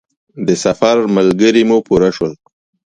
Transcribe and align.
د 0.47 0.49
سفر 0.63 0.95
ملګري 1.15 1.63
مو 1.69 1.77
پوره 1.87 2.09
شول. 2.15 2.33